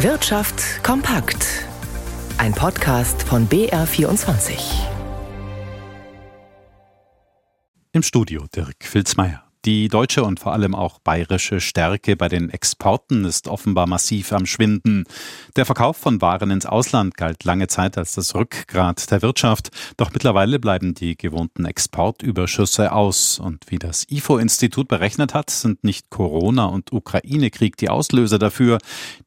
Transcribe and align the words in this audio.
Wirtschaft 0.00 0.84
kompakt. 0.84 1.64
Ein 2.36 2.52
Podcast 2.52 3.22
von 3.22 3.48
BR24. 3.48 4.58
Im 7.92 8.02
Studio 8.02 8.44
Dirk 8.54 8.84
Filzmeier. 8.84 9.45
Die 9.66 9.88
deutsche 9.88 10.22
und 10.22 10.38
vor 10.38 10.52
allem 10.52 10.76
auch 10.76 11.00
bayerische 11.00 11.58
Stärke 11.60 12.14
bei 12.14 12.28
den 12.28 12.50
Exporten 12.50 13.24
ist 13.24 13.48
offenbar 13.48 13.88
massiv 13.88 14.32
am 14.32 14.46
Schwinden. 14.46 15.02
Der 15.56 15.66
Verkauf 15.66 15.96
von 15.96 16.22
Waren 16.22 16.52
ins 16.52 16.66
Ausland 16.66 17.16
galt 17.16 17.42
lange 17.42 17.66
Zeit 17.66 17.98
als 17.98 18.12
das 18.12 18.36
Rückgrat 18.36 19.10
der 19.10 19.22
Wirtschaft, 19.22 19.70
doch 19.96 20.12
mittlerweile 20.12 20.60
bleiben 20.60 20.94
die 20.94 21.16
gewohnten 21.16 21.64
Exportüberschüsse 21.64 22.92
aus. 22.92 23.40
Und 23.40 23.64
wie 23.68 23.80
das 23.80 24.06
IFO-Institut 24.08 24.86
berechnet 24.86 25.34
hat, 25.34 25.50
sind 25.50 25.82
nicht 25.82 26.10
Corona 26.10 26.66
und 26.66 26.92
Ukraine-Krieg 26.92 27.76
die 27.76 27.88
Auslöser 27.88 28.38
dafür. 28.38 28.78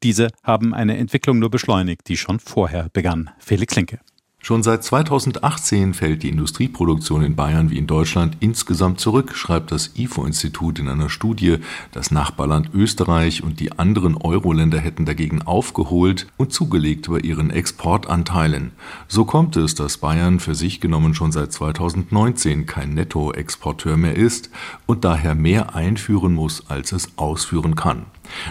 Diese 0.03 0.29
haben 0.41 0.73
eine 0.73 0.95
Entwicklung 0.95 1.39
nur 1.39 1.51
beschleunigt, 1.51 2.07
die 2.07 2.15
schon 2.15 2.39
vorher 2.39 2.87
begann. 2.93 3.29
Felix 3.39 3.73
Klinke. 3.73 3.99
Schon 4.41 4.63
seit 4.63 4.85
2018 4.85 5.93
fällt 5.93 6.23
die 6.23 6.29
Industrieproduktion 6.29 7.23
in 7.23 7.35
Bayern 7.35 7.69
wie 7.69 7.77
in 7.77 7.87
Deutschland 7.87 8.37
insgesamt 8.39 9.01
zurück, 9.01 9.35
schreibt 9.35 9.71
das 9.71 9.91
IFO-Institut 9.97 10.79
in 10.79 10.87
einer 10.87 11.09
Studie. 11.09 11.57
Das 11.91 12.09
Nachbarland 12.09 12.73
Österreich 12.73 13.43
und 13.43 13.59
die 13.59 13.77
anderen 13.77 14.15
Euro-Länder 14.15 14.79
hätten 14.79 15.05
dagegen 15.05 15.41
aufgeholt 15.41 16.25
und 16.37 16.53
zugelegt 16.53 17.09
bei 17.09 17.19
ihren 17.19 17.51
Exportanteilen. 17.51 18.71
So 19.09 19.25
kommt 19.25 19.57
es, 19.57 19.75
dass 19.75 19.97
Bayern 19.97 20.39
für 20.39 20.55
sich 20.55 20.79
genommen 20.79 21.13
schon 21.13 21.33
seit 21.33 21.51
2019 21.51 22.65
kein 22.65 22.93
Nettoexporteur 22.93 23.97
mehr 23.97 24.15
ist 24.15 24.49
und 24.85 25.03
daher 25.03 25.35
mehr 25.35 25.75
einführen 25.75 26.33
muss, 26.33 26.69
als 26.69 26.93
es 26.93 27.09
ausführen 27.17 27.75
kann. 27.75 28.05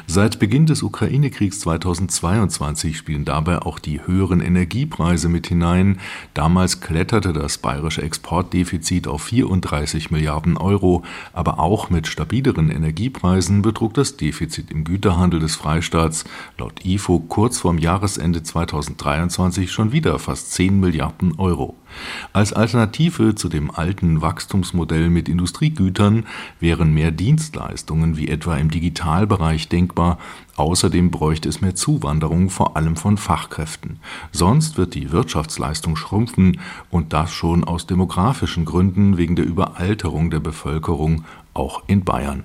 Seit 0.07 0.39
Beginn 0.39 0.67
des 0.67 0.83
Ukraine-Kriegs 0.83 1.61
2022 1.61 2.97
spielen 2.97 3.25
dabei 3.25 3.61
auch 3.61 3.79
die 3.79 4.07
höheren 4.07 4.41
Energiepreise 4.41 5.29
mit 5.29 5.47
hinein. 5.47 5.99
Damals 6.35 6.81
kletterte 6.81 7.33
das 7.33 7.59
bayerische 7.59 8.03
Exportdefizit 8.03 9.07
auf 9.07 9.23
34 9.23 10.11
Milliarden 10.11 10.57
Euro, 10.57 11.03
aber 11.33 11.59
auch 11.59 11.91
mit 11.91 12.07
stabileren 12.07 12.71
Energiepreisen 12.71 13.63
betrug 13.63 13.95
das 13.95 14.17
Defizit 14.17 14.71
im 14.71 14.85
Güterhandel 14.85 15.41
des 15.41 15.57
Freistaats 15.57 16.25
laut 16.57 16.85
IFO 16.85 17.21
kurz 17.21 17.59
vorm 17.59 17.79
Jahresende 17.79 18.43
2023 18.43 19.71
schon 19.71 19.93
wieder 19.93 20.19
fast 20.19 20.53
10 20.53 20.81
Milliarden 20.81 21.39
Euro. 21.39 21.77
Als 22.33 22.53
Alternative 22.53 23.35
zu 23.35 23.49
dem 23.49 23.71
alten 23.71 24.21
Wachstumsmodell 24.21 25.11
mit 25.11 25.29
Industriegütern 25.29 26.27
wären 26.61 26.93
mehr 26.93 27.11
Dienstleistungen 27.11 28.17
wie 28.17 28.29
etwa 28.29 28.57
im 28.57 28.71
Digitalbereich 28.71 29.69
denkbar, 29.69 30.19
außerdem 30.57 31.11
bräuchte 31.11 31.49
es 31.49 31.61
mehr 31.61 31.75
Zuwanderung, 31.75 32.51
vor 32.51 32.77
allem 32.77 32.97
von 32.97 33.17
Fachkräften. 33.17 34.01
Sonst 34.33 34.77
wird 34.77 34.95
die 34.95 35.13
Wirtschaftsleistung 35.13 35.97
schrumpfen 35.97 36.61
und 36.91 37.13
das 37.13 37.33
schon 37.33 37.65
aus 37.65 37.87
demografischen 37.87 38.65
Gründen 38.65 39.17
wegen 39.17 39.37
der 39.37 39.47
Überalterung 39.47 40.31
der 40.31 40.41
Bevölkerung 40.41 41.25
auch 41.55 41.83
in 41.87 42.05
Bayern. 42.05 42.45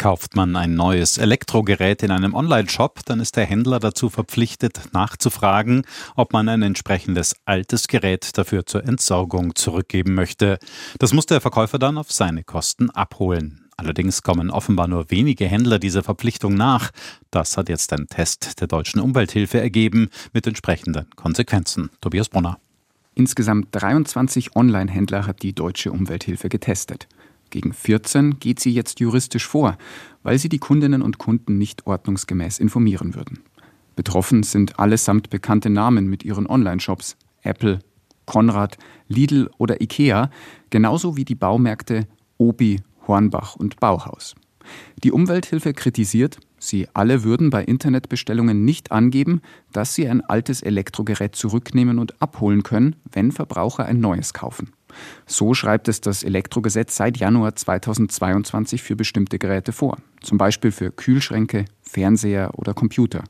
Kauft 0.00 0.34
man 0.34 0.56
ein 0.56 0.76
neues 0.76 1.18
Elektrogerät 1.18 2.02
in 2.02 2.10
einem 2.10 2.32
Online-Shop, 2.32 3.00
dann 3.04 3.20
ist 3.20 3.36
der 3.36 3.44
Händler 3.44 3.80
dazu 3.80 4.08
verpflichtet, 4.08 4.80
nachzufragen, 4.94 5.82
ob 6.16 6.32
man 6.32 6.48
ein 6.48 6.62
entsprechendes 6.62 7.36
altes 7.44 7.86
Gerät 7.86 8.38
dafür 8.38 8.64
zur 8.64 8.82
Entsorgung 8.82 9.54
zurückgeben 9.54 10.14
möchte. 10.14 10.58
Das 10.98 11.12
muss 11.12 11.26
der 11.26 11.42
Verkäufer 11.42 11.78
dann 11.78 11.98
auf 11.98 12.10
seine 12.10 12.44
Kosten 12.44 12.88
abholen. 12.88 13.68
Allerdings 13.76 14.22
kommen 14.22 14.50
offenbar 14.50 14.88
nur 14.88 15.10
wenige 15.10 15.44
Händler 15.44 15.78
dieser 15.78 16.02
Verpflichtung 16.02 16.54
nach. 16.54 16.92
Das 17.30 17.58
hat 17.58 17.68
jetzt 17.68 17.92
ein 17.92 18.06
Test 18.06 18.58
der 18.62 18.68
deutschen 18.68 19.02
Umwelthilfe 19.02 19.60
ergeben 19.60 20.08
mit 20.32 20.46
entsprechenden 20.46 21.10
Konsequenzen. 21.14 21.90
Tobias 22.00 22.30
Brunner. 22.30 22.58
Insgesamt 23.14 23.68
23 23.72 24.56
Online-Händler 24.56 25.26
hat 25.26 25.42
die 25.42 25.52
deutsche 25.52 25.92
Umwelthilfe 25.92 26.48
getestet. 26.48 27.06
Gegen 27.50 27.72
14 27.72 28.38
geht 28.38 28.60
sie 28.60 28.72
jetzt 28.72 29.00
juristisch 29.00 29.46
vor, 29.46 29.76
weil 30.22 30.38
sie 30.38 30.48
die 30.48 30.58
Kundinnen 30.58 31.02
und 31.02 31.18
Kunden 31.18 31.58
nicht 31.58 31.86
ordnungsgemäß 31.86 32.58
informieren 32.58 33.14
würden. 33.14 33.40
Betroffen 33.96 34.44
sind 34.44 34.78
allesamt 34.78 35.30
bekannte 35.30 35.68
Namen 35.68 36.06
mit 36.06 36.24
ihren 36.24 36.46
Online-Shops 36.46 37.16
Apple, 37.42 37.80
Konrad, 38.24 38.78
Lidl 39.08 39.50
oder 39.58 39.80
Ikea, 39.80 40.30
genauso 40.70 41.16
wie 41.16 41.24
die 41.24 41.34
Baumärkte 41.34 42.06
Obi, 42.38 42.80
Hornbach 43.06 43.56
und 43.56 43.80
Bauhaus. 43.80 44.36
Die 45.02 45.10
Umwelthilfe 45.10 45.74
kritisiert, 45.74 46.38
sie 46.58 46.86
alle 46.94 47.24
würden 47.24 47.50
bei 47.50 47.64
Internetbestellungen 47.64 48.64
nicht 48.64 48.92
angeben, 48.92 49.40
dass 49.72 49.94
sie 49.94 50.08
ein 50.08 50.20
altes 50.20 50.62
Elektrogerät 50.62 51.34
zurücknehmen 51.34 51.98
und 51.98 52.22
abholen 52.22 52.62
können, 52.62 52.96
wenn 53.10 53.32
Verbraucher 53.32 53.86
ein 53.86 54.00
neues 54.00 54.32
kaufen. 54.32 54.70
So 55.26 55.54
schreibt 55.54 55.88
es 55.88 56.00
das 56.00 56.22
Elektrogesetz 56.22 56.96
seit 56.96 57.16
Januar 57.18 57.56
2022 57.56 58.82
für 58.82 58.96
bestimmte 58.96 59.38
Geräte 59.38 59.72
vor, 59.72 59.98
zum 60.20 60.38
Beispiel 60.38 60.72
für 60.72 60.90
Kühlschränke, 60.90 61.64
Fernseher 61.82 62.58
oder 62.58 62.74
Computer. 62.74 63.24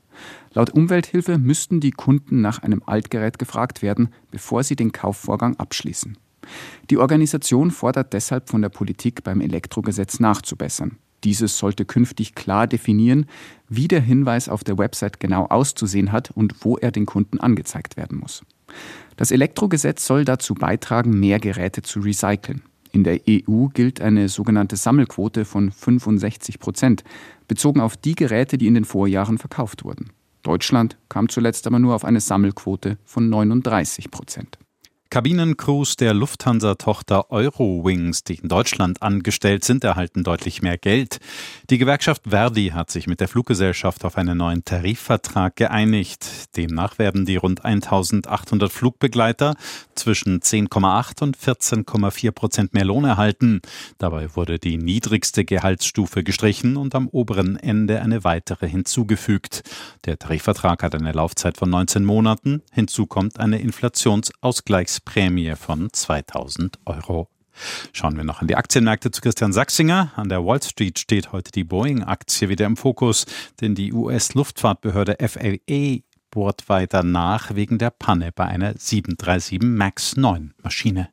Laut 0.53 0.71
Umwelthilfe 0.71 1.37
müssten 1.37 1.79
die 1.79 1.91
Kunden 1.91 2.41
nach 2.41 2.63
einem 2.63 2.83
Altgerät 2.85 3.39
gefragt 3.39 3.81
werden, 3.81 4.09
bevor 4.31 4.63
sie 4.63 4.75
den 4.75 4.91
Kaufvorgang 4.91 5.55
abschließen. 5.57 6.17
Die 6.89 6.97
Organisation 6.97 7.71
fordert 7.71 8.13
deshalb 8.13 8.49
von 8.49 8.61
der 8.61 8.69
Politik 8.69 9.23
beim 9.23 9.41
Elektrogesetz 9.41 10.19
nachzubessern. 10.19 10.97
Dieses 11.23 11.57
sollte 11.57 11.85
künftig 11.85 12.33
klar 12.33 12.65
definieren, 12.65 13.27
wie 13.69 13.87
der 13.87 14.01
Hinweis 14.01 14.49
auf 14.49 14.63
der 14.63 14.77
Website 14.77 15.19
genau 15.19 15.45
auszusehen 15.45 16.11
hat 16.11 16.31
und 16.31 16.65
wo 16.65 16.77
er 16.77 16.91
den 16.91 17.05
Kunden 17.05 17.39
angezeigt 17.39 17.95
werden 17.95 18.17
muss. 18.17 18.43
Das 19.17 19.31
Elektrogesetz 19.31 20.05
soll 20.05 20.25
dazu 20.25 20.53
beitragen, 20.53 21.19
mehr 21.19 21.39
Geräte 21.39 21.81
zu 21.81 21.99
recyceln. 21.99 22.63
In 22.91 23.03
der 23.03 23.21
EU 23.29 23.67
gilt 23.67 24.01
eine 24.01 24.27
sogenannte 24.27 24.75
Sammelquote 24.75 25.45
von 25.45 25.71
65 25.71 26.59
Prozent, 26.59 27.03
bezogen 27.47 27.79
auf 27.79 27.95
die 27.95 28.15
Geräte, 28.15 28.57
die 28.57 28.67
in 28.67 28.73
den 28.73 28.85
Vorjahren 28.85 29.37
verkauft 29.37 29.83
wurden. 29.85 30.11
Deutschland 30.43 30.97
kam 31.07 31.29
zuletzt 31.29 31.67
aber 31.67 31.79
nur 31.79 31.95
auf 31.95 32.03
eine 32.03 32.19
Sammelquote 32.19 32.97
von 33.05 33.29
39 33.29 34.11
Prozent. 34.11 34.57
Kabinencrews 35.11 35.97
der 35.97 36.13
Lufthansa-Tochter 36.13 37.31
Eurowings, 37.31 38.23
die 38.23 38.35
in 38.35 38.47
Deutschland 38.47 39.01
angestellt 39.01 39.65
sind, 39.65 39.83
erhalten 39.83 40.23
deutlich 40.23 40.61
mehr 40.61 40.77
Geld. 40.77 41.19
Die 41.69 41.77
Gewerkschaft 41.77 42.23
Verdi 42.27 42.69
hat 42.69 42.89
sich 42.89 43.07
mit 43.07 43.19
der 43.19 43.27
Fluggesellschaft 43.27 44.03
auf 44.03 44.17
einen 44.17 44.37
neuen 44.37 44.65
Tarifvertrag 44.65 45.55
geeinigt. 45.55 46.55
Demnach 46.57 46.97
werden 46.97 47.25
die 47.25 47.35
rund 47.35 47.63
1800 47.63 48.71
Flugbegleiter 48.71 49.55
zwischen 49.95 50.41
10,8 50.41 51.21
und 51.21 51.37
14,4 51.37 52.31
Prozent 52.31 52.73
mehr 52.73 52.85
Lohn 52.85 53.05
erhalten. 53.05 53.61
Dabei 53.99 54.35
wurde 54.35 54.59
die 54.59 54.77
niedrigste 54.77 55.45
Gehaltsstufe 55.45 56.23
gestrichen 56.23 56.77
und 56.77 56.95
am 56.95 57.07
oberen 57.07 57.55
Ende 57.57 58.01
eine 58.01 58.23
weitere 58.23 58.67
hinzugefügt. 58.67 59.63
Der 60.05 60.17
Tarifvertrag 60.17 60.83
hat 60.83 60.95
eine 60.95 61.11
Laufzeit 61.11 61.57
von 61.57 61.69
19 61.69 62.03
Monaten. 62.03 62.63
Hinzu 62.71 63.05
kommt 63.05 63.39
eine 63.39 63.59
Inflationsausgleichs 63.59 65.01
Prämie 65.01 65.53
von 65.55 65.89
2000 65.93 66.79
Euro. 66.85 67.29
Schauen 67.93 68.17
wir 68.17 68.23
noch 68.23 68.41
an 68.41 68.47
die 68.47 68.55
Aktienmärkte 68.55 69.11
zu 69.11 69.21
Christian 69.21 69.53
Sachsinger. 69.53 70.11
An 70.15 70.29
der 70.29 70.45
Wall 70.45 70.61
Street 70.61 70.99
steht 70.99 71.31
heute 71.31 71.51
die 71.51 71.63
Boeing-Aktie 71.63 72.49
wieder 72.49 72.65
im 72.65 72.77
Fokus, 72.77 73.25
denn 73.59 73.75
die 73.75 73.93
US-Luftfahrtbehörde 73.93 75.17
FAA 75.19 75.99
bohrt 76.31 76.69
weiter 76.69 77.03
nach 77.03 77.55
wegen 77.55 77.77
der 77.77 77.89
Panne 77.89 78.31
bei 78.33 78.45
einer 78.45 78.73
737 78.77 79.61
MAX 79.61 80.15
9 80.15 80.53
Maschine. 80.63 81.09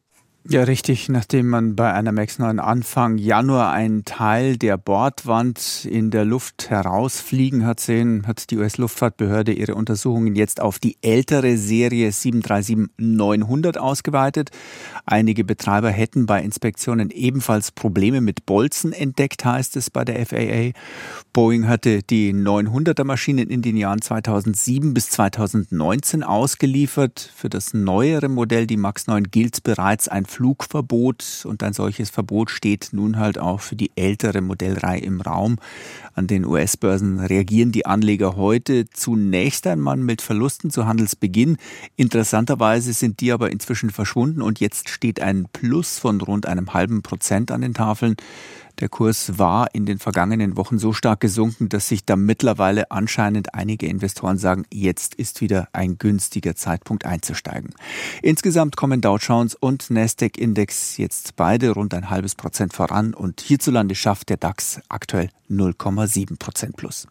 Ja, 0.51 0.63
richtig. 0.63 1.11
Nachdem 1.11 1.49
man 1.49 1.77
bei 1.77 1.93
einer 1.93 2.11
MAX 2.11 2.39
9 2.39 2.59
Anfang 2.59 3.19
Januar 3.19 3.71
einen 3.71 4.07
Teil 4.07 4.57
der 4.57 4.79
Bordwand 4.79 5.85
in 5.85 6.11
der 6.11 6.25
Luft 6.25 6.71
herausfliegen 6.71 7.67
hat 7.67 7.81
sehen, 7.81 8.27
hat 8.27 8.51
die 8.51 8.57
US-Luftfahrtbehörde 8.57 9.53
ihre 9.53 9.75
Untersuchungen 9.75 10.35
jetzt 10.37 10.63
auf 10.63 10.79
die 10.79 10.97
ältere 11.03 11.59
Serie 11.59 12.09
737-900 12.13 13.77
ausgeweitet. 13.77 14.49
Einige 15.05 15.45
Betreiber 15.45 15.91
hätten 15.91 16.25
bei 16.25 16.41
Inspektionen 16.43 17.11
ebenfalls 17.11 17.71
Probleme 17.71 18.23
mit 18.23 18.47
Bolzen 18.47 18.95
entdeckt, 18.95 19.45
heißt 19.45 19.77
es 19.77 19.91
bei 19.91 20.07
der 20.07 20.25
FAA. 20.25 20.71
Boeing 21.35 21.69
hatte 21.69 22.03
die 22.03 22.33
900er 22.33 23.05
Maschinen 23.05 23.51
in 23.51 23.61
den 23.61 23.77
Jahren 23.77 24.01
2007 24.01 24.95
bis 24.95 25.11
2019 25.11 26.23
ausgeliefert. 26.23 27.31
Für 27.37 27.51
das 27.51 27.75
neuere 27.75 28.31
Modell, 28.31 28.67
die 28.67 28.79
MAX 28.79 29.09
9, 29.09 29.25
gilt 29.25 29.63
bereits 29.63 30.09
ein 30.09 30.25
Flugverbot 30.39 31.45
und 31.47 31.65
ein 31.65 31.73
solches 31.73 32.11
Verbot 32.11 32.51
steht 32.51 32.91
nun 32.93 33.19
halt 33.19 33.39
auch 33.39 33.61
für 33.61 33.75
die 33.75 33.91
ältere 33.97 34.41
Modellreihe 34.41 35.01
im 35.01 35.21
Raum. 35.21 35.57
An 36.15 36.29
den 36.29 36.45
US-Börsen 36.47 37.19
reagieren 37.19 37.73
die 37.73 37.87
Anleger 37.87 38.37
heute 38.37 38.89
zunächst 38.89 39.67
einmal 39.67 39.97
mit 39.97 40.23
Verlusten 40.23 40.71
zu 40.71 40.87
Handelsbeginn. 40.87 41.57
Interessanterweise 41.97 42.93
sind 42.93 43.21
die 43.21 43.33
aber 43.33 43.51
inzwischen 43.51 43.91
verschwunden 43.91 44.41
und 44.41 44.61
jetzt 44.61 44.91
steht 44.91 45.21
ein 45.21 45.49
Plus 45.53 45.99
von 45.99 46.21
rund 46.21 46.47
einem 46.47 46.73
halben 46.73 47.03
Prozent 47.03 47.51
an 47.51 47.63
den 47.63 47.75
Tafeln. 47.75 48.15
Der 48.81 48.89
Kurs 48.89 49.39
war 49.39 49.75
in 49.75 49.87
den 49.87 49.99
vergangenen 49.99 50.57
Wochen 50.57 50.79
so 50.79 50.93
stark 50.93 51.21
gesunken, 51.21 51.69
dass 51.69 51.89
sich 51.89 52.05
da 52.05 52.15
mittlerweile 52.15 52.91
anscheinend 52.93 53.55
einige 53.55 53.87
Investoren 53.87 54.39
sagen, 54.39 54.65
jetzt 54.73 55.17
ist 55.17 55.41
wieder 55.41 55.69
ein 55.73 55.99
günstiger 55.99 56.55
Zeitpunkt 56.55 57.05
einzusteigen. 57.05 57.75
Insgesamt 58.23 58.77
kommen 58.77 59.01
Dow 59.01 59.17
Jones 59.17 59.57
und 59.57 59.91
Nasdaq 59.91 60.39
Index 60.39 60.97
jetzt 60.97 61.35
beide 61.35 61.71
rund 61.71 61.93
ein 61.93 62.09
halbes 62.09 62.37
Prozent 62.37 62.73
voran 62.73 63.15
und 63.15 63.41
hierzulande 63.41 63.97
schafft 63.97 64.29
der 64.29 64.37
DAX 64.37 64.81
aktuell 64.89 65.31
0,7 65.51 66.39
Prozent 66.39 66.77
plus. 66.77 67.09